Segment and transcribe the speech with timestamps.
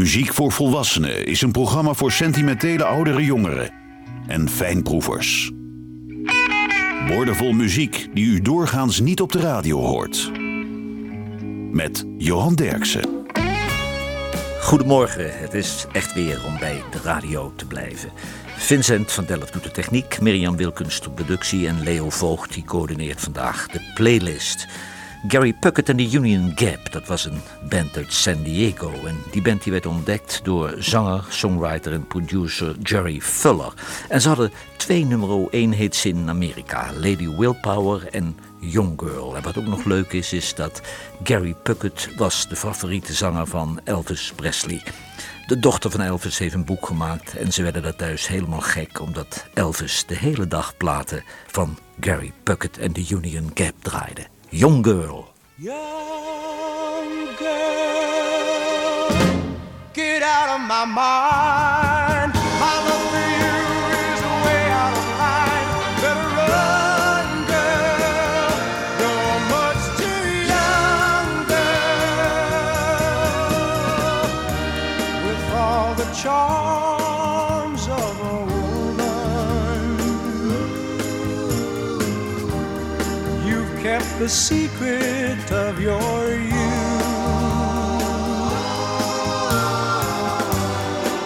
[0.00, 3.70] Muziek voor Volwassenen is een programma voor sentimentele oudere jongeren
[4.26, 5.50] en fijnproevers.
[7.08, 10.30] Woordenvol muziek die u doorgaans niet op de radio hoort.
[11.72, 13.08] Met Johan Derksen.
[14.60, 18.10] Goedemorgen, het is echt weer om bij de radio te blijven.
[18.56, 23.20] Vincent van Delft doet de techniek, Mirjam Wilkens de productie en Leo Voogd die coördineert
[23.20, 24.66] vandaag de playlist.
[25.28, 28.92] Gary Puckett en de Union Gap, dat was een band uit San Diego.
[29.06, 33.72] En die band die werd ontdekt door zanger, songwriter en producer Jerry Fuller.
[34.08, 39.36] En ze hadden twee nummer 1 hits in Amerika, Lady Willpower en Young Girl.
[39.36, 40.82] En wat ook nog leuk is, is dat
[41.22, 44.82] Gary Puckett was de favoriete zanger van Elvis Presley.
[45.46, 49.00] De dochter van Elvis heeft een boek gemaakt en ze werden daar thuis helemaal gek
[49.00, 54.26] omdat Elvis de hele dag platen van Gary Puckett en de Union Gap draaide.
[54.52, 55.28] Young Girl.
[55.60, 59.10] Young girl,
[59.94, 61.79] get out of my mind.
[83.90, 86.52] Kept the secret of your youth.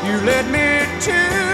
[0.06, 1.53] You led me to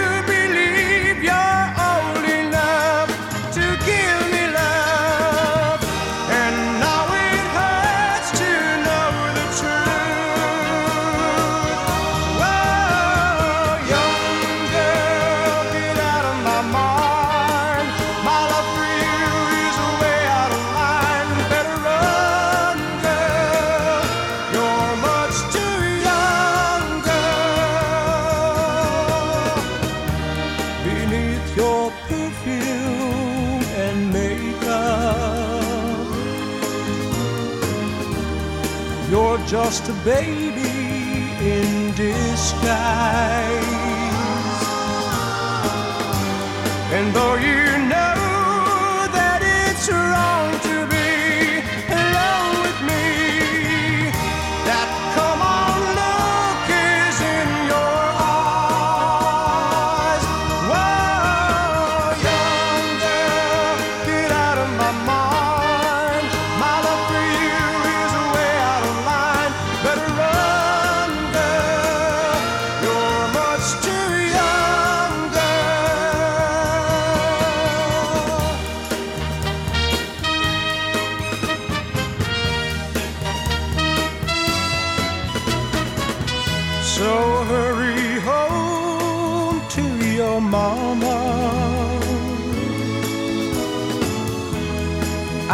[47.13, 47.60] though you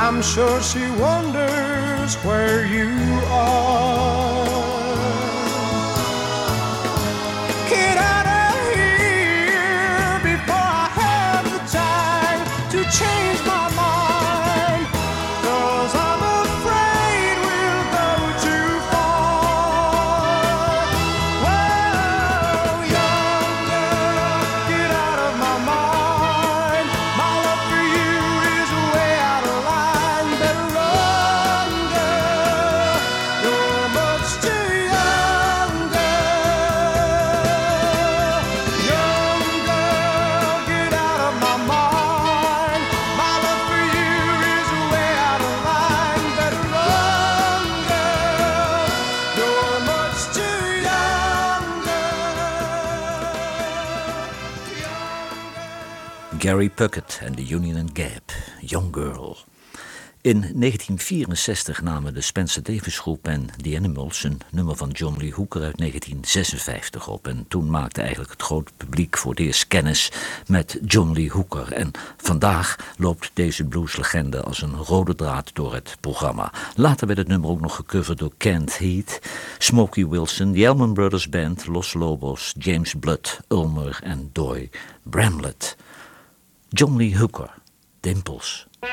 [0.08, 2.88] I'm sure she wonders where you
[3.26, 3.87] are.
[56.48, 58.32] Gary Puckett en de Union Gap,
[58.62, 59.38] Young Girl.
[60.22, 65.34] In 1964 namen de Spencer Davis Groep en The Animals een nummer van John Lee
[65.34, 67.28] Hooker uit 1956 op.
[67.28, 70.12] En toen maakte eigenlijk het grote publiek voor het eerst kennis
[70.46, 71.72] met John Lee Hooker.
[71.72, 76.54] En vandaag loopt deze blueslegende als een rode draad door het programma.
[76.76, 79.20] Later werd het nummer ook nog gecoverd door Kent Heath,
[79.58, 84.70] Smokey Wilson, The Elman Brothers Band, Los Lobos, James Blood, Ulmer en Doy
[85.04, 85.76] Bramlett.
[86.74, 87.50] John Lee Hooker,
[88.02, 88.66] Dimples.
[88.84, 88.88] I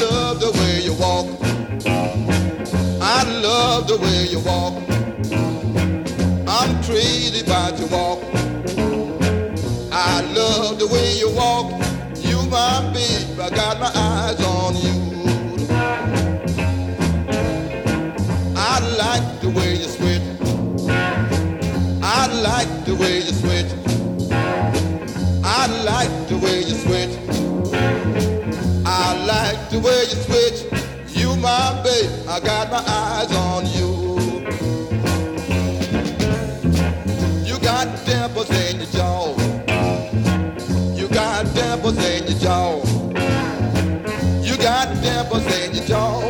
[0.00, 1.26] love the way you walk.
[3.00, 4.74] I love the way you walk.
[6.88, 8.07] crazy about your walk.
[10.68, 11.70] Love the way you walk.
[12.18, 14.96] You my babe, I got my eyes on you.
[18.54, 20.26] I like the way you switch.
[22.02, 23.72] I like the way you switch.
[25.42, 27.16] I like the way you switch.
[28.84, 31.16] I like the way you switch.
[31.16, 33.64] You my babe, I got my eyes on.
[33.68, 33.87] You
[45.02, 46.20] Dimples in your jaw.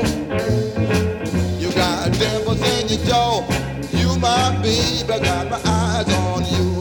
[1.59, 3.47] You got dimples in your jaw.
[3.91, 6.78] You my babe, I got my eyes on you.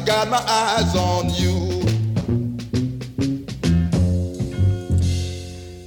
[0.00, 1.82] I got my eyes on you.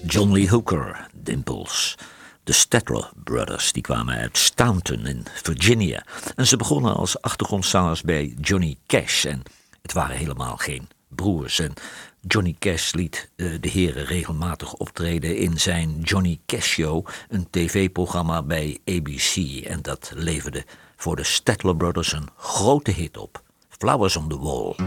[0.06, 1.98] John Lee Hooker, Dimples.
[2.44, 6.06] De Statler Brothers die kwamen uit Staunton in Virginia.
[6.36, 9.26] En ze begonnen als achtergrondzangers bij Johnny Cash.
[9.26, 9.42] En
[9.82, 11.60] het waren helemaal geen broers.
[11.60, 11.74] En
[12.22, 18.44] Johnny Cash liet eh, de heren regelmatig optreden in zijn Johnny Cash Show, een tv-programma
[18.44, 19.36] bij ABC.
[19.66, 23.43] En dat leverde voor de Statler Brothers een grote hit op.
[23.84, 24.78] Flowers on the Wall.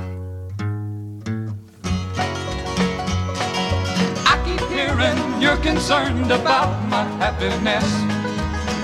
[4.25, 7.85] I keep hearing you're concerned about my happiness.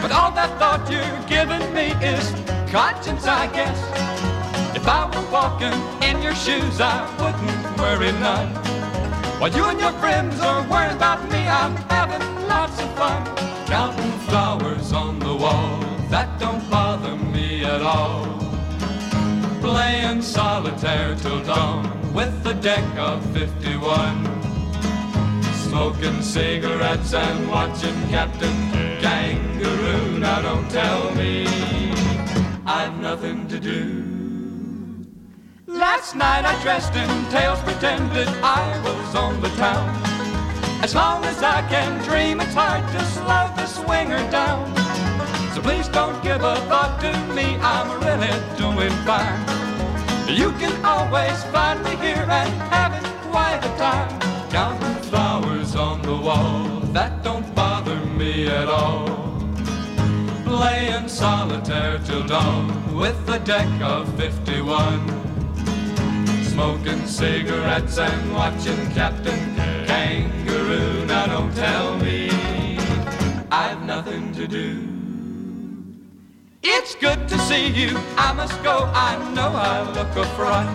[0.03, 2.29] But all that thought you're giving me is
[2.71, 3.79] conscience, I guess.
[4.77, 5.73] If I were walking
[6.07, 8.53] in your shoes, I wouldn't worry none.
[9.41, 13.25] While you and your friends are worried about me, I'm having lots of fun.
[13.65, 15.81] Counting flowers on the wall,
[16.11, 18.42] that don't bother me at all.
[19.73, 24.23] Playing solitaire till dawn with the deck of 51
[25.55, 28.55] smoking cigarettes and watching Captain
[29.01, 30.19] Kangaroo.
[30.19, 31.47] Now don't tell me
[32.67, 35.07] I've nothing to do.
[35.67, 39.89] Last night I dressed in tails, pretended I was on the town.
[40.83, 44.69] As long as I can dream, it's hard to slow the swinger down.
[45.55, 49.62] So please don't give a thought to me, I'm really doing fine.
[50.29, 54.21] You can always find me here and having quite a time.
[54.51, 59.07] Counting flowers on the wall, that don't bother me at all.
[60.45, 65.09] Playing solitaire till dawn with a deck of 51.
[66.45, 71.05] Smoking cigarettes and watching Captain Kangaroo.
[71.07, 72.31] Now don't tell me
[73.51, 74.92] I've nothing to do.
[76.83, 77.97] It's good to see you.
[78.17, 78.91] I must go.
[78.93, 80.67] I know I look a fright.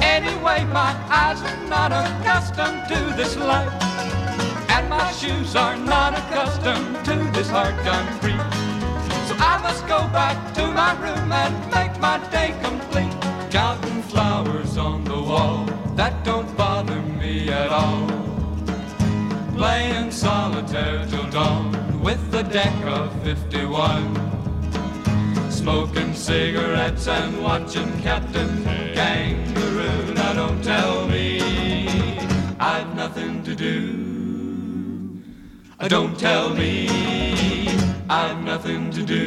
[0.00, 3.72] Anyway, my eyes are not accustomed to this light.
[4.70, 8.38] And my shoes are not accustomed to this hard concrete.
[9.26, 13.12] So I must go back to my room and make my day complete.
[13.50, 18.06] Counting flowers on the wall, that don't bother me at all.
[19.56, 24.29] Playing solitaire till dawn with the deck of 51
[25.60, 28.64] smoking cigarettes and watching Captain
[28.94, 30.14] Kangaroo.
[30.14, 31.86] Now don't tell me
[32.58, 33.74] I've nothing to do.
[35.78, 36.88] Uh, Don't tell me
[38.08, 39.26] I've nothing to do.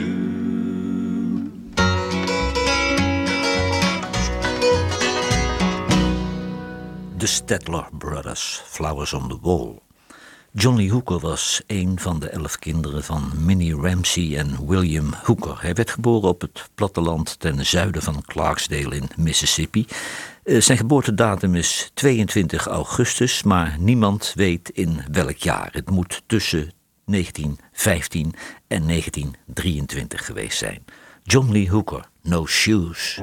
[7.18, 9.83] De Statler Brothers, Flowers on the Wall.
[10.56, 15.62] John Lee Hooker was een van de elf kinderen van Minnie Ramsey en William Hooker.
[15.62, 19.86] Hij werd geboren op het platteland ten zuiden van Clarksdale in Mississippi.
[20.44, 25.70] Eh, Zijn geboortedatum is 22 augustus, maar niemand weet in welk jaar.
[25.72, 26.72] Het moet tussen
[27.06, 28.34] 1915
[28.68, 30.86] en 1923 geweest zijn.
[31.24, 33.22] John Lee Hooker, No Shoes.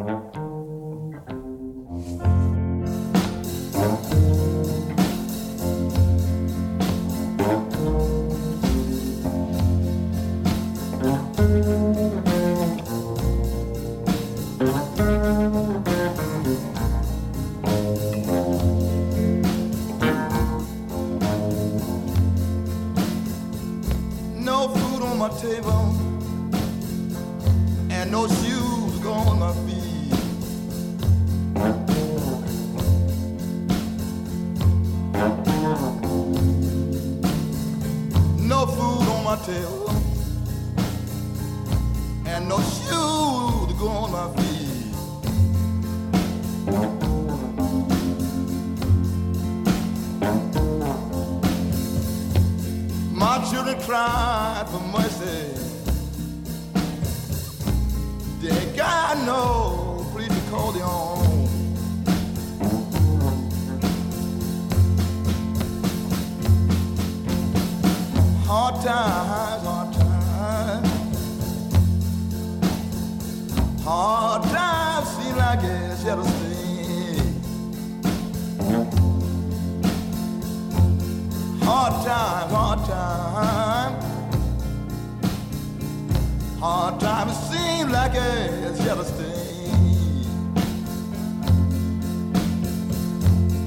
[87.93, 89.03] It's here to.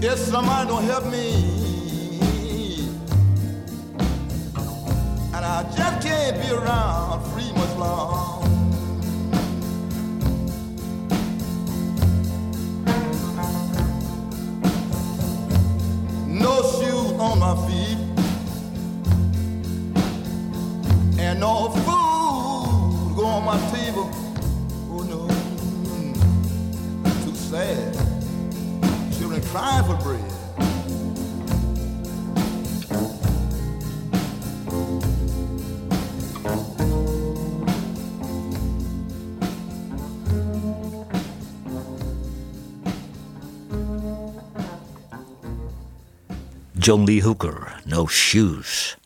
[0.06, 1.28] If somebody don't help me,
[5.34, 8.44] and I just can't be around free much long.
[16.28, 17.98] No shoes on my feet,
[21.20, 21.73] and no
[23.54, 24.10] my table.
[24.90, 25.28] Oh no,
[27.24, 27.94] too sad.
[29.14, 30.30] Children crying for bread.
[46.80, 48.98] John Lee Hooker, No Shoes.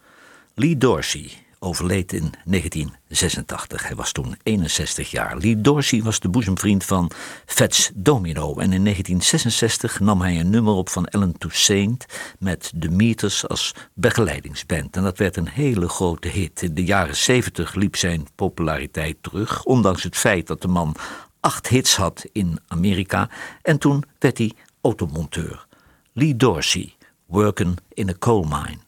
[0.56, 3.88] Lee Dorsey overleed in 1986.
[3.88, 5.38] Hij was toen 61 jaar.
[5.38, 7.12] Lee Dorsey was de boezemvriend van
[7.46, 8.48] Fats Domino.
[8.48, 12.06] En in 1966 nam hij een nummer op van Ellen Toussaint
[12.40, 14.96] met The Meters als begeleidingsband.
[14.96, 16.62] En dat werd een hele grote hit.
[16.62, 20.96] In de jaren 70 liep zijn populariteit terug, ondanks het feit dat de man
[21.40, 23.30] acht hits had in Amerika.
[23.62, 25.66] En toen werd hij automonteur.
[26.14, 26.96] Lee Dorsey,
[27.26, 28.87] Working in a Coal Mine.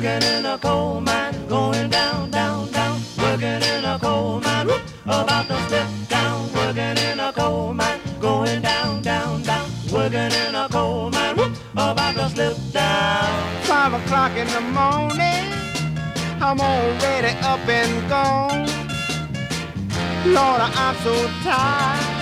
[0.00, 3.02] Working in a coal mine, going down, down, down.
[3.18, 6.50] Working in a coal mine, whoop, about to slip down.
[6.54, 9.70] Working in a coal mine, going down, down, down.
[9.92, 13.62] Working in a coal mine, whoop, about to slip down.
[13.64, 15.52] Five o'clock in the morning,
[16.40, 18.68] I'm already up and gone.
[20.24, 22.20] Lord, I'm so tired.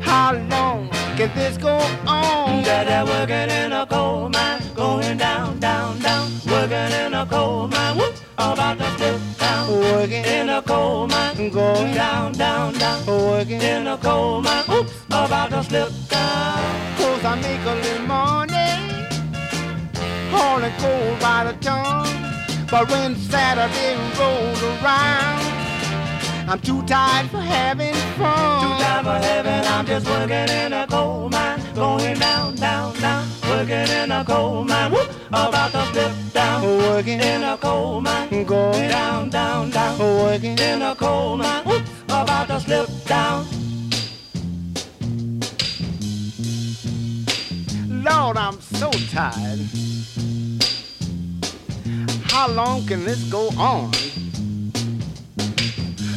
[0.00, 0.81] How long
[1.16, 1.76] can this go
[2.06, 2.62] on?
[2.62, 6.30] Daddy working in a coal mine, going down, down, down.
[6.46, 9.68] Working in a coal mine, whoop, about to slip down.
[9.70, 13.06] Working In a coal mine, Going down, down, down.
[13.06, 13.60] working.
[13.60, 16.96] In a coal mine, whoop, about to slip down.
[16.96, 18.70] Cause I make a little money,
[20.30, 22.08] hauling coal by the ton.
[22.70, 25.42] But when Saturday rolls around,
[26.48, 28.28] I'm too tired for having Too
[28.82, 33.26] tired for heaven, I'm just working in a coal mine, going down, down, down.
[33.48, 36.62] Working in a coal mine, whoop, about to slip down.
[36.62, 39.98] Working, In a coal mine, going, down, down, down.
[39.98, 40.56] working.
[40.58, 43.44] In a coal mine, whoop, about to slip down.
[48.04, 49.60] Lord, I'm so tired.
[52.24, 53.90] How long can this go on?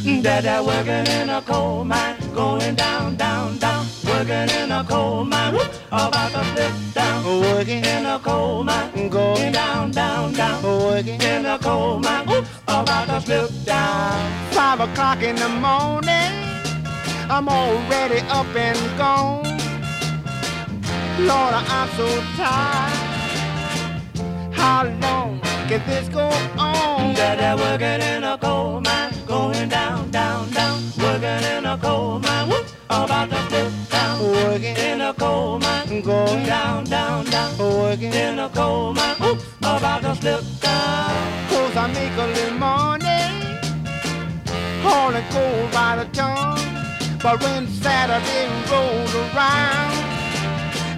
[0.06, 3.84] Dada working in a coal mine, going down, down, down.
[4.04, 7.24] Working in a coal mine, whoop, about to slip down.
[7.40, 10.62] Working, In a coal mine, going, down, down, down.
[10.62, 11.20] working.
[11.20, 14.52] In a coal mine, whoop, about to slip down.
[14.52, 16.32] Five o'clock in the morning,
[17.28, 19.58] I'm already up and gone.
[21.18, 22.92] Lord, I'm so tired.
[24.52, 27.14] How long can this go on?
[27.14, 29.12] Dada working in a coal mine,
[29.68, 30.82] going down, down, down.
[30.98, 34.20] Working in a coal mine, whoop, about to slip down.
[34.20, 37.58] Working, In a coal mine, going, down, down, down.
[37.58, 38.12] working.
[38.12, 41.48] In a coal mine, whoop, about to slip down.
[41.48, 43.22] Cause I make a little money,
[44.82, 46.58] hauling coal by the ton.
[47.22, 49.94] But when Saturday rolls around,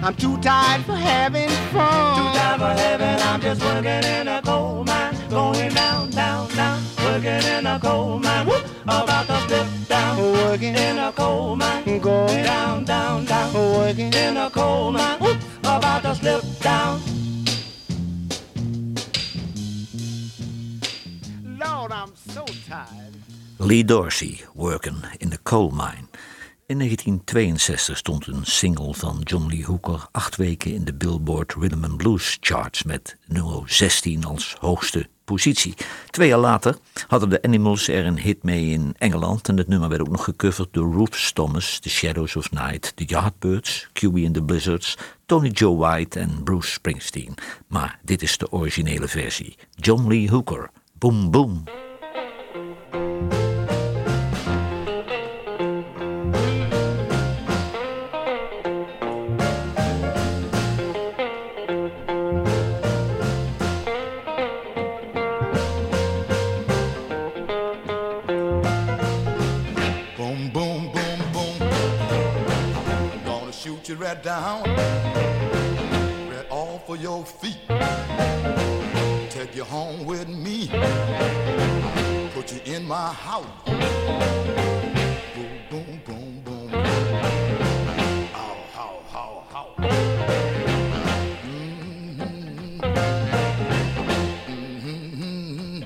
[0.03, 2.33] I'm too tired for having fun.
[2.33, 6.81] Too tired for heaven, I'm just working in a coal mine, going down, down, down.
[7.03, 10.17] Working in a coal mine, whoop, about to slip down.
[10.17, 13.53] Working In a coal mine, Going down, down, down.
[13.53, 17.01] working In a coal mine, whoop, about to slip down.
[21.59, 23.15] Lord, I'm so tired.
[23.57, 26.07] Lee Dorsey, Workin' in the Coal Mine.
[26.65, 31.83] In 1962 stond een single van John Lee Hooker acht weken in de Billboard Rhythm
[31.83, 35.73] and Blues charts met nummer 16 als hoogste positie.
[36.09, 39.89] Twee jaar later hadden de Animals er een hit mee in Engeland en het nummer
[39.89, 44.33] werd ook nog gecoverd door Ruth Thomas, The Shadows of Night, The Yardbirds, QB and
[44.33, 47.33] the Blizzards, Tony Joe White en Bruce Springsteen.
[47.67, 49.55] Maar dit is de originele versie.
[49.75, 51.63] John Lee Hooker, Boom Boom.
[80.69, 83.45] Put you in my house.
[83.65, 86.73] Boom, boom, boom, boom.
[86.75, 89.67] Ow, how, how, how.
[91.43, 92.79] Mhm.
[94.47, 95.83] Mhm.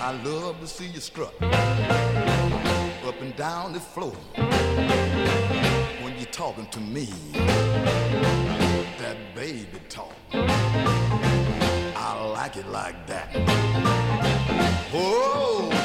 [0.00, 4.14] I love to see you strut up and down the floor
[6.02, 7.08] when you're talking to me.
[8.98, 10.14] That baby talk.
[12.46, 13.28] Like it like that.
[14.94, 15.75] Oh,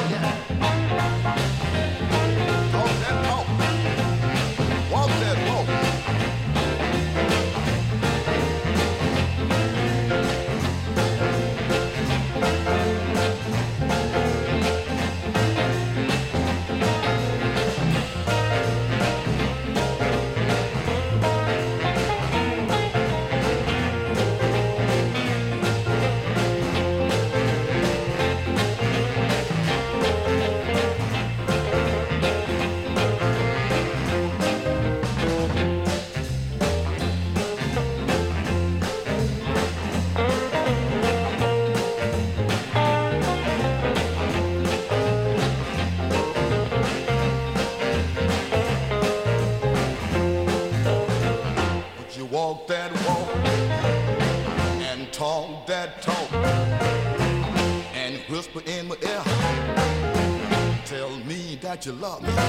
[61.82, 62.41] that you love me.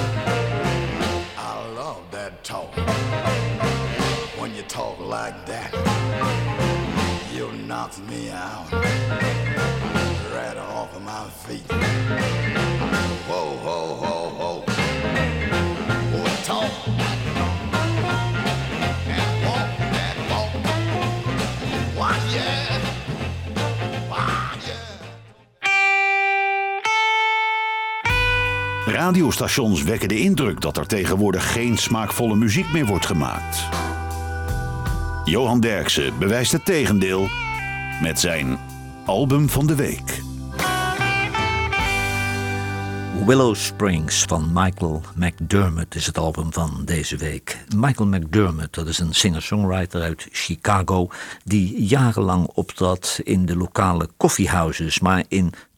[28.87, 33.68] Radiostations wekken de indruk dat er tegenwoordig geen smaakvolle muziek meer wordt gemaakt.
[35.25, 37.29] Johan Derksen bewijst het tegendeel
[38.01, 38.59] met zijn
[39.07, 40.21] album van de week.
[43.27, 47.64] Willow Springs van Michael McDermott is het album van deze week.
[47.77, 51.09] Michael McDermott, dat is een singer-songwriter uit Chicago...
[51.45, 55.01] die jarenlang optrad in de lokale coffeehouses...
[55.01, 55.25] maar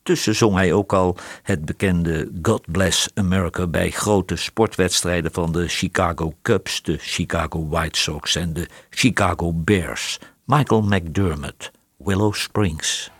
[0.04, 3.66] intussen zong hij ook al het bekende God Bless America...
[3.66, 6.82] bij grote sportwedstrijden van de Chicago Cubs...
[6.82, 10.18] de Chicago White Sox en de Chicago Bears.
[10.44, 13.13] Michael McDermott, Willow Springs.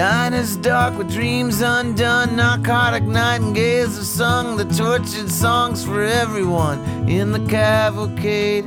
[0.00, 2.34] Diner's dark with dreams undone.
[2.34, 8.64] Narcotic nightingales have sung the tortured songs for everyone in the cavalcade.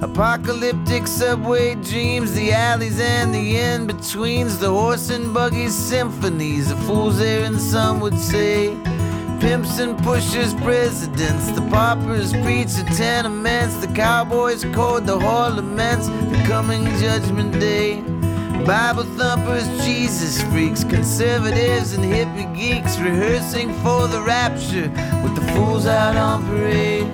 [0.00, 6.76] Apocalyptic subway dreams, the alleys and the in betweens, the horse and buggy symphonies, the
[6.86, 8.68] fool's errand, some would say.
[9.40, 16.06] Pimps and pushers, presidents, the paupers preach the tenements, the cowboys code the hall laments,
[16.06, 18.15] the coming judgment day.
[18.64, 24.88] Bible thumpers, Jesus freaks, conservatives and hippie geeks rehearsing for the rapture
[25.22, 27.06] with the fools out on parade.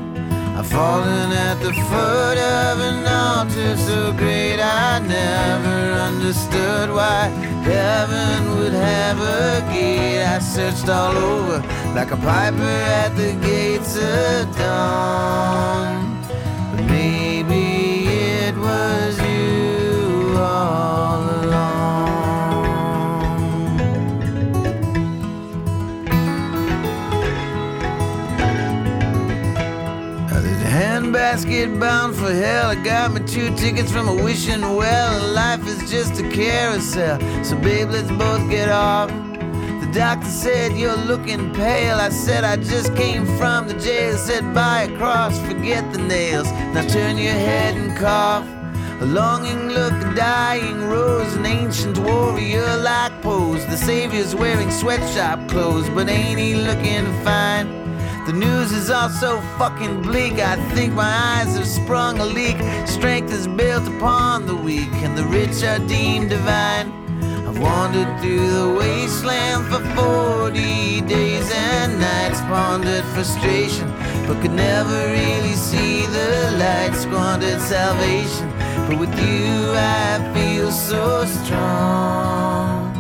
[0.56, 7.28] I've fallen at the foot of an altar so great I never understood why
[7.64, 10.22] heaven would have a gate.
[10.22, 11.58] I searched all over
[11.94, 12.62] like a piper
[13.02, 16.22] at the gates of dawn.
[16.70, 21.11] But maybe it was you all
[31.32, 32.70] handbasket bound for hell.
[32.70, 35.32] I got me two tickets from a wishing well.
[35.32, 37.18] Life is just a carousel.
[37.44, 39.08] So babe, let's both get off.
[39.08, 41.98] The doctor said you're looking pale.
[41.98, 44.16] I said I just came from the jail.
[44.16, 46.50] Said buy a cross, forget the nails.
[46.74, 48.46] Now turn your head and cough.
[49.00, 53.64] A longing look, a dying rose, an ancient warrior like pose.
[53.66, 57.81] The savior's wearing sweatshop clothes, but ain't he looking fine?
[58.24, 60.34] The news is all so fucking bleak.
[60.34, 62.56] I think my eyes have sprung a leak.
[62.86, 66.92] Strength is built upon the weak, and the rich are deemed divine.
[67.48, 73.90] I've wandered through the wasteland for 40 days and nights, pondered frustration,
[74.28, 76.94] but could never really see the light.
[76.94, 78.48] Squandered salvation,
[78.86, 82.92] but with you I feel so strong.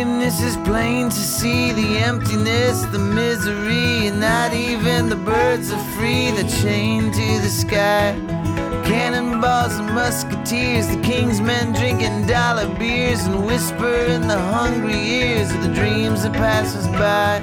[0.00, 5.84] Brokenness is plain to see, the emptiness, the misery, and not even the birds are
[5.94, 6.30] free.
[6.30, 8.14] They're chained to the sky.
[8.86, 15.52] Cannonballs and musketeers, the king's men drinking dollar beers and whisper in the hungry ears
[15.52, 17.42] of the dreams that pass us by.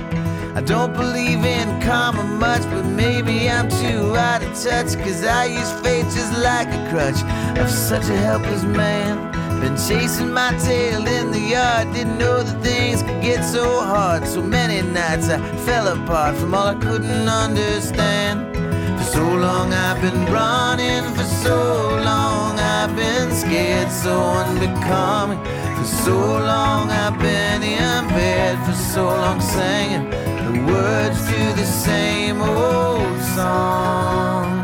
[0.55, 4.97] I don't believe in karma much, but maybe I'm too out of touch.
[5.03, 7.21] Cause I use fate just like a crutch
[7.59, 9.36] of such a helpless man.
[9.61, 14.27] Been chasing my tail in the yard, didn't know that things could get so hard.
[14.27, 18.55] So many nights I fell apart from all I couldn't understand.
[18.97, 21.57] For so long I've been running, for so
[22.03, 25.43] long I've been scared, so unbecoming.
[25.77, 32.41] For so long I've been impaired, for so long singing the words to the same
[32.41, 34.56] old song.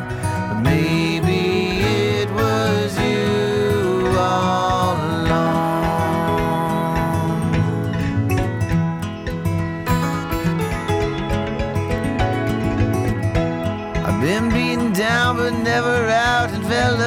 [14.33, 16.49] Been beaten down but never out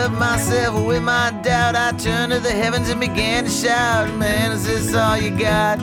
[0.06, 1.74] up myself with my doubt.
[1.74, 5.78] I turned to the heavens and began to shout, Man, is this all you got?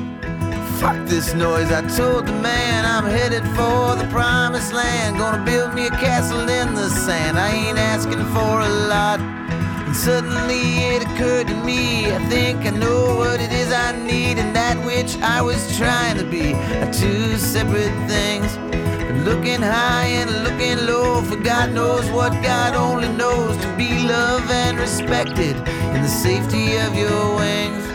[0.79, 5.17] Fuck this noise, I told the man I'm headed for the promised land.
[5.17, 7.37] Gonna build me a castle in the sand.
[7.37, 9.19] I ain't asking for a lot.
[9.19, 10.63] And suddenly
[10.95, 14.77] it occurred to me, I think I know what it is I need, and that
[14.85, 18.72] which I was trying to be are two separate things.
[19.23, 24.51] Looking high and looking low, for God knows what God only knows to be loved
[24.51, 25.55] and respected
[25.95, 27.85] in the safety of your wings.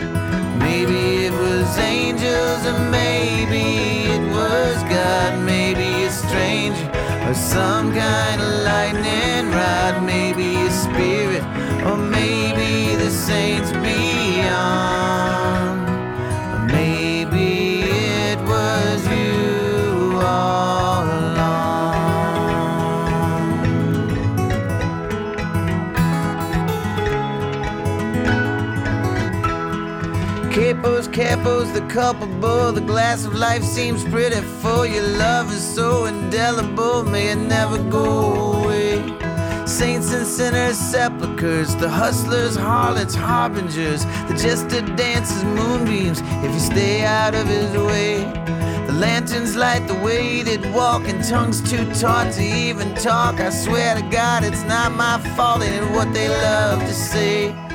[0.57, 6.89] Maybe it was angels, or maybe it was God, maybe a stranger,
[7.27, 11.43] or some kind of lightning rod, maybe a spirit,
[11.85, 14.98] or maybe the saints beyond.
[31.19, 32.71] Capos, the culpable.
[32.71, 34.85] The glass of life seems pretty full.
[34.85, 39.03] Your love is so indelible, may it never go away.
[39.67, 47.03] Saints and sinners, sepulchres, the hustlers, harlots, harbingers, the jester dances, moonbeams, if you stay
[47.03, 48.23] out of his way.
[48.87, 53.41] The lanterns light the way that walk, and tongues too taut to even talk.
[53.41, 57.68] I swear to God, it's not my fault, and what they love to say.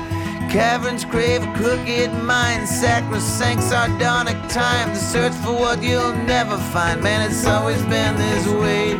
[0.49, 4.89] Caverns crave a crooked mind, sacrosanct, sardonic time.
[4.89, 8.93] The search for what you'll never find, man, it's always been this way.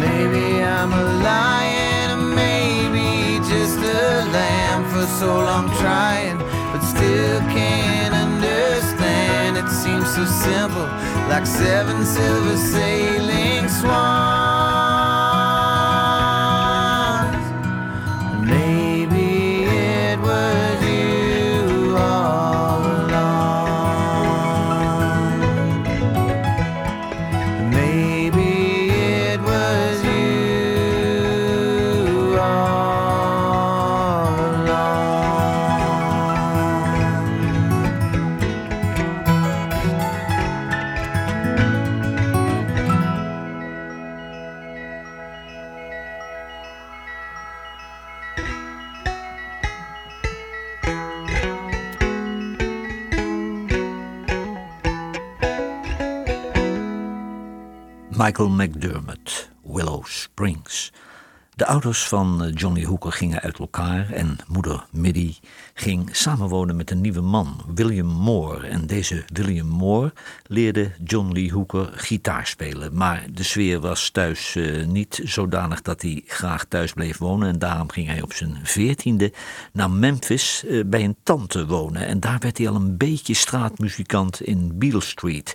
[0.00, 6.38] Maybe I'm a lion, or maybe just a lamb for so long trying,
[6.72, 9.56] but still can't understand.
[9.58, 10.88] It seems so simple,
[11.28, 14.41] like seven silver sailing swans.
[58.22, 60.92] Michael McDermott, Willow Springs.
[61.54, 65.34] De ouders van eh, Johnny Hooker gingen uit elkaar en moeder Middy
[65.74, 68.66] ging samenwonen met een nieuwe man, William Moore.
[68.66, 70.12] En deze William Moore
[70.46, 72.94] leerde John Lee Hooker gitaar spelen.
[72.96, 77.48] Maar de sfeer was thuis eh, niet zodanig dat hij graag thuis bleef wonen.
[77.48, 79.32] En daarom ging hij op zijn veertiende
[79.72, 82.06] naar Memphis eh, bij een tante wonen.
[82.06, 85.54] En daar werd hij al een beetje straatmuzikant in Beale Street.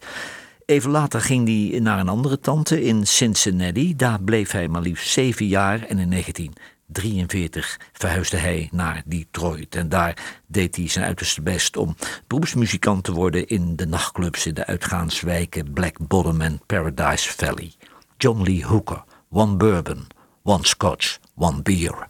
[0.68, 3.96] Even later ging hij naar een andere tante in Cincinnati.
[3.96, 9.76] Daar bleef hij maar liefst zeven jaar en in 1943 verhuisde hij naar Detroit.
[9.76, 11.96] En daar deed hij zijn uiterste best om
[12.28, 17.72] beroepsmuzikant te worden in de nachtclubs in de uitgaanswijken Black Bottom en Paradise Valley.
[18.18, 20.08] John Lee Hooker, one bourbon,
[20.44, 22.08] one scotch, one beer.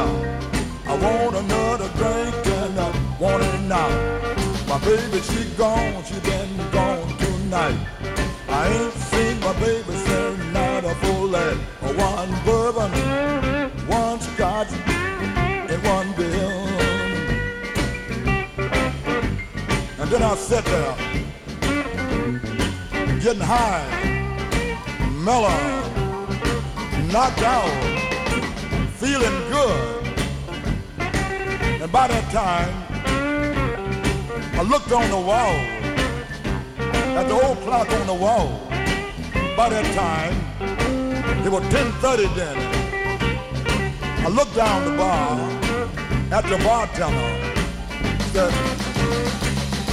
[0.00, 3.88] I want another drink and I want it now.
[4.68, 7.78] My baby, she gone, she been gone tonight.
[8.48, 11.56] I ain't seen my baby since night of full lead.
[11.96, 12.92] One bourbon,
[13.88, 16.50] one scotch, and one bill.
[20.00, 20.96] And then I sat there,
[23.20, 23.84] getting high,
[25.24, 25.58] mellow,
[27.12, 28.07] knocked out,
[28.98, 30.06] feeling good.
[31.82, 32.74] And by that time,
[34.58, 35.54] I looked on the wall,
[37.16, 38.48] at the old clock on the wall.
[39.56, 40.34] By that time,
[41.46, 42.56] it was 10.30 then.
[44.26, 45.38] I looked down the bar
[46.32, 47.54] at the bartender.
[48.32, 48.52] Said,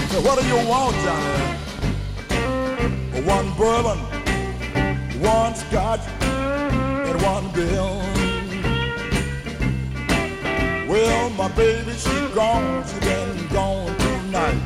[0.10, 1.42] said, what do you want, Johnny?
[3.24, 4.00] One bourbon,
[5.22, 8.15] one scotch, and one bill.
[10.96, 14.62] Well, my baby, she gone, she been gone tonight.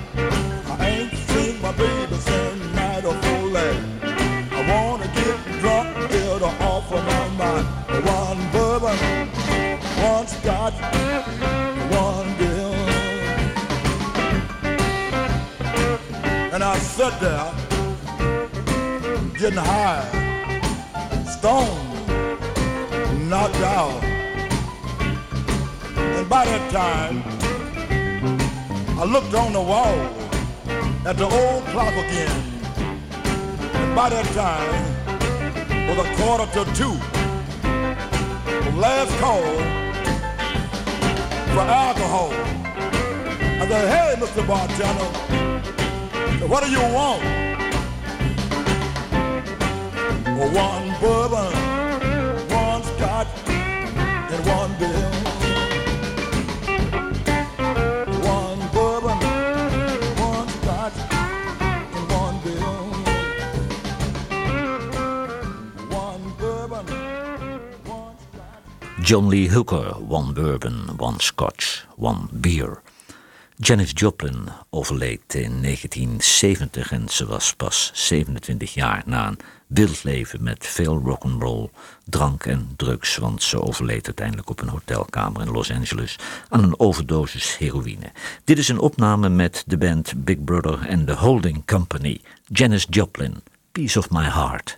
[0.67, 3.57] I ain't seen my baby since night of full.
[3.57, 7.65] I wanna get drunk, get her off of my mind.
[8.05, 8.97] One bourbon,
[10.03, 10.77] one scotch,
[11.97, 12.73] one bill.
[16.53, 17.51] And I sat there,
[19.33, 20.05] getting high,
[21.25, 22.07] stoned,
[23.27, 24.08] knocked out.
[26.19, 27.23] And by that time,
[28.99, 29.95] I looked on the wall
[31.07, 32.29] at the old clock again.
[33.73, 36.97] And by that time, was a quarter to two.
[37.63, 39.41] The last call
[41.53, 42.33] for alcohol.
[43.61, 44.45] I said, hey, Mr.
[44.45, 45.09] Bartender,
[46.47, 47.23] what do you want?
[50.53, 51.53] One bourbon,
[52.49, 55.28] one scotch, and one bill.
[69.09, 72.81] John Lee Hooker, one bourbon, one scotch, one beer.
[73.55, 80.43] Janis Joplin overleed in 1970 en ze was pas 27 jaar na een wild leven
[80.43, 81.69] met veel rock'n'roll,
[82.05, 86.15] drank en drugs, want ze overleed uiteindelijk op een hotelkamer in Los Angeles
[86.49, 88.11] aan een overdosis heroïne.
[88.43, 92.21] Dit is een opname met de band Big Brother and the Holding Company.
[92.45, 93.35] Janis Joplin,
[93.71, 94.77] Piece of My Heart.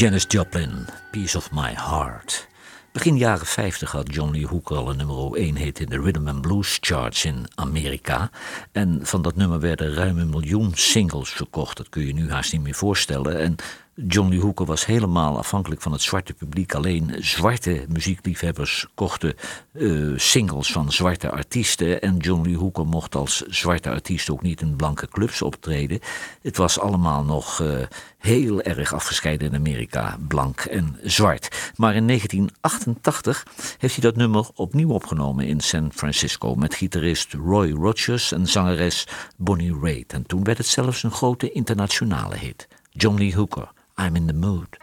[0.00, 2.48] Janis Joplin, Piece of My Heart.
[2.92, 6.28] Begin jaren 50 had John Lee Hooker al een nummer 1 hit in de Rhythm
[6.28, 8.30] and Blues charts in Amerika.
[8.72, 11.76] En van dat nummer werden ruim een miljoen singles verkocht.
[11.76, 13.40] Dat kun je nu haast niet meer voorstellen.
[13.40, 13.56] En
[14.06, 16.74] Johnny Hooker was helemaal afhankelijk van het zwarte publiek.
[16.74, 19.34] Alleen zwarte muziekliefhebbers kochten
[19.72, 22.00] eh, singles van zwarte artiesten.
[22.00, 26.00] En Johnny Hooker mocht als zwarte artiest ook niet in blanke clubs optreden.
[26.42, 27.78] Het was allemaal nog eh,
[28.18, 31.72] heel erg afgescheiden in Amerika, blank en zwart.
[31.76, 33.44] Maar in 1988
[33.78, 39.06] heeft hij dat nummer opnieuw opgenomen in San Francisco met gitarist Roy Rogers en zangeres
[39.36, 40.12] Bonnie Raitt.
[40.12, 42.68] En toen werd het zelfs een grote internationale hit.
[42.90, 43.78] Johnny Hooker.
[43.96, 44.78] I'm in the mood.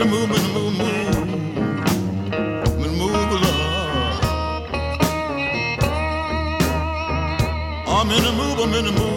[0.00, 0.80] the the the.
[7.86, 9.09] I'm in the mood, I'm in the mood.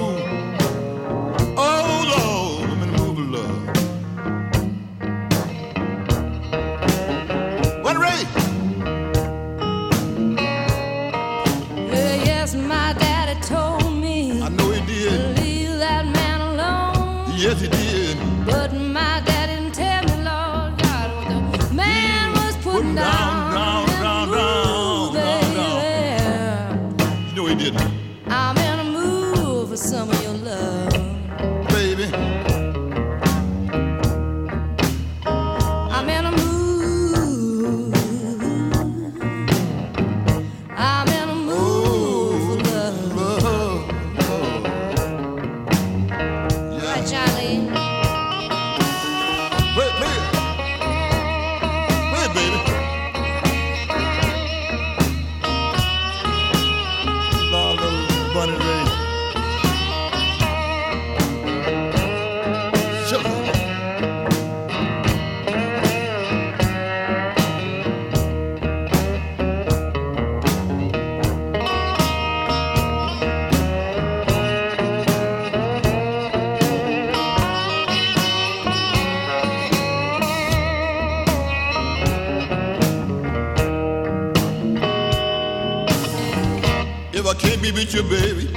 [87.63, 88.53] Be with you, baby,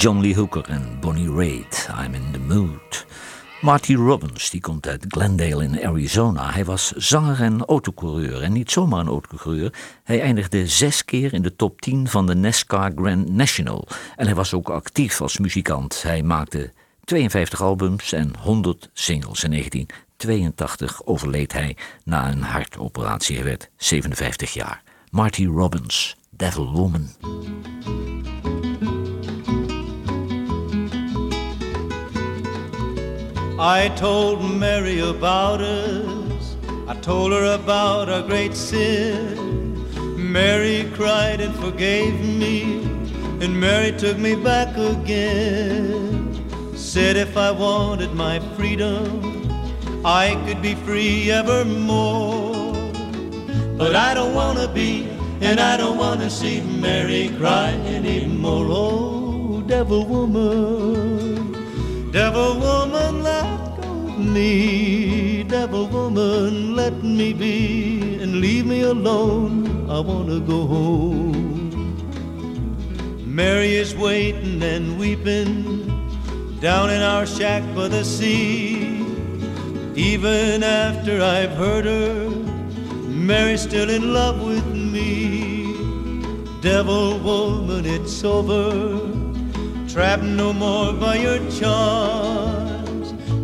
[0.07, 3.07] John Lee Hooker en Bonnie Raitt, I'm in the mood.
[3.61, 6.53] Marty Robbins, die komt uit Glendale in Arizona.
[6.53, 8.43] Hij was zanger en autocoureur.
[8.43, 9.73] En niet zomaar een autocoureur.
[10.05, 13.89] Hij eindigde zes keer in de top 10 van de NASCAR Grand National.
[14.17, 16.03] En hij was ook actief als muzikant.
[16.03, 16.73] Hij maakte
[17.05, 19.45] 52 albums en 100 singles.
[19.45, 23.37] In 1982 overleed hij na een hartoperatie.
[23.37, 24.83] Hij werd 57 jaar.
[25.11, 27.09] Marty Robbins, Devil Woman.
[33.59, 36.57] I told Mary about us.
[36.87, 39.83] I told her about our great sin.
[40.17, 42.85] Mary cried and forgave me,
[43.41, 46.35] and Mary took me back again.
[46.77, 49.49] Said if I wanted my freedom,
[50.05, 52.75] I could be free evermore.
[53.79, 55.09] But I don't wanna be,
[55.41, 58.67] and I don't wanna see Mary cry anymore.
[58.69, 61.53] Oh, devil woman,
[62.13, 63.06] devil woman,
[64.19, 65.43] me.
[65.45, 69.89] Devil woman, let me be, and leave me alone.
[69.91, 71.37] I wanna go home.
[73.25, 75.87] Mary is waiting and weeping
[76.61, 79.05] down in our shack by the sea.
[79.95, 82.31] Even after I've hurt her,
[83.09, 85.67] Mary's still in love with me.
[86.61, 89.01] Devil woman, it's over.
[89.89, 92.46] Trapped no more by your charms.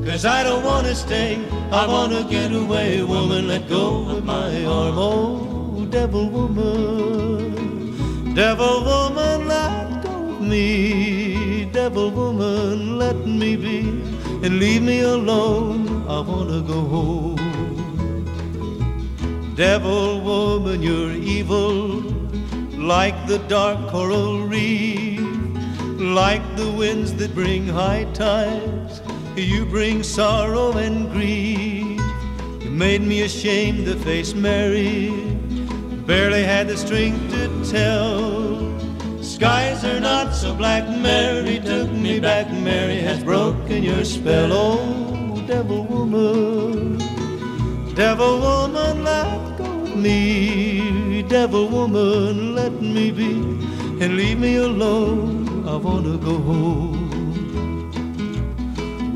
[0.05, 1.38] Cause I don't wanna stay,
[1.70, 3.03] I wanna get away.
[3.03, 4.98] Woman, let go of my arm.
[4.98, 7.55] Oh, devil woman,
[8.34, 11.66] devil woman, let go of me.
[11.72, 13.80] Devil woman, let me be
[14.42, 16.05] and leave me alone.
[16.09, 17.38] I wanna go home.
[19.55, 22.03] Devil woman, you're evil,
[22.76, 25.20] like the dark coral reef,
[26.00, 29.00] like the winds that bring high tides.
[29.37, 31.99] You bring sorrow and grief.
[32.61, 35.09] You made me ashamed to face Mary,
[36.07, 38.61] barely had the strength to tell.
[39.22, 40.87] skies are not so black.
[40.87, 42.53] Mary took me back.
[42.53, 44.51] Mary has broken your spell.
[44.53, 46.99] Oh, devil woman,
[47.95, 51.22] devil woman, let go of me.
[51.22, 53.33] Devil woman, let me be
[54.03, 55.66] and leave me alone.
[55.66, 56.91] I wanna go home.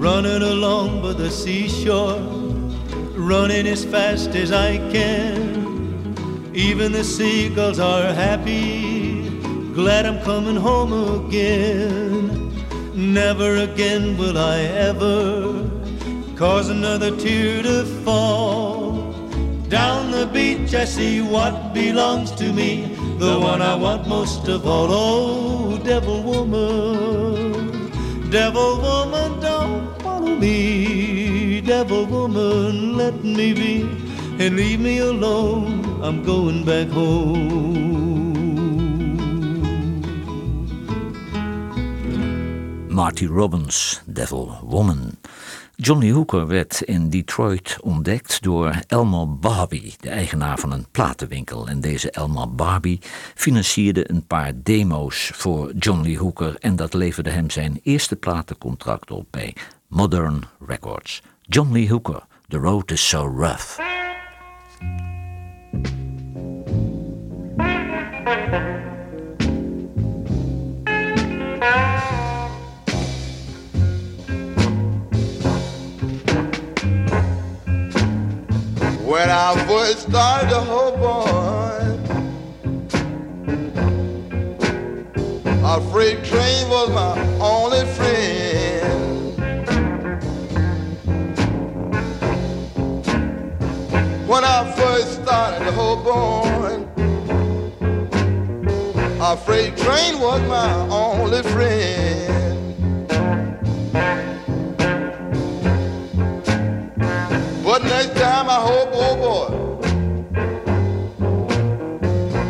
[0.07, 2.21] Running along by the seashore,
[3.17, 6.53] running as fast as I can.
[6.55, 9.29] Even the seagulls are happy,
[9.75, 10.93] glad I'm coming home
[11.27, 12.55] again.
[12.95, 15.69] Never again will I ever
[16.37, 19.13] cause another tear to fall.
[19.69, 24.69] Down the beach I see what belongs to me, the one I want most of
[24.69, 24.87] all.
[24.89, 27.91] Oh, devil woman,
[28.31, 29.41] devil woman,
[30.39, 31.61] me.
[31.61, 33.83] Devil woman, let me be
[34.39, 35.85] and leave me alone.
[36.03, 37.97] I'm going back home.
[42.89, 45.19] Marty Robbins, Devil Woman.
[45.79, 51.69] Johnny Hooker werd in Detroit ontdekt door Elmer Barbie, de eigenaar van een platenwinkel.
[51.69, 53.01] En deze Elmer Barbie
[53.35, 59.27] financierde een paar demo's voor Johnny Hooker en dat leverde hem zijn eerste platencontract op
[59.31, 59.55] bij
[59.89, 61.23] Modern Records.
[61.49, 63.79] John Lee Hooker, The Road is So Rough.
[79.05, 81.77] When I first started the whole boy,
[85.65, 88.46] a freight train was my only friend.
[94.27, 95.73] When I first started
[96.03, 96.85] boy,
[99.21, 102.67] a freight train was my only friend.
[107.63, 109.49] But next time I hope, oh boy,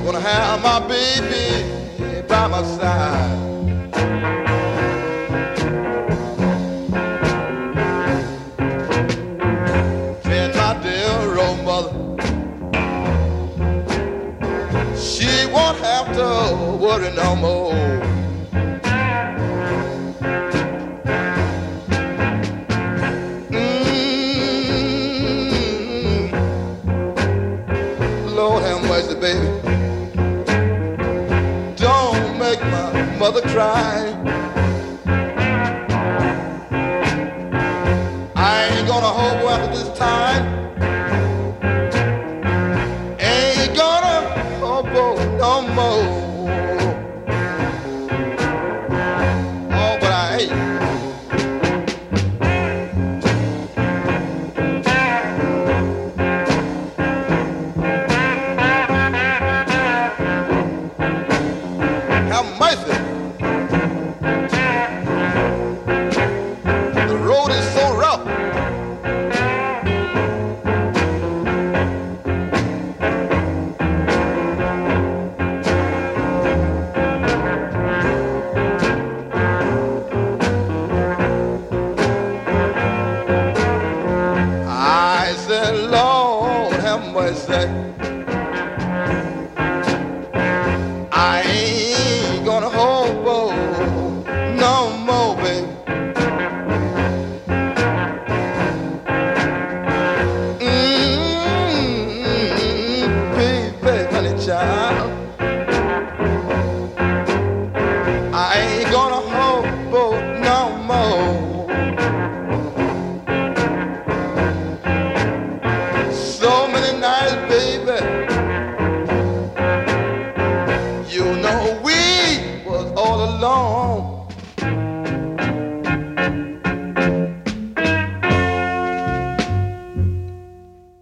[0.02, 3.55] gonna have my baby by my side.
[16.86, 17.72] Worry no more.
[23.50, 24.36] Mm.
[28.36, 29.46] Lord have mercy, baby.
[31.74, 34.14] Don't make my mother cry.
[38.36, 40.44] I ain't gonna hold after this time.
[43.18, 44.16] Ain't gonna
[44.60, 45.04] hobo
[45.36, 46.26] no more.